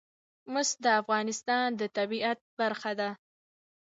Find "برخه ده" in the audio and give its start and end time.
2.59-3.09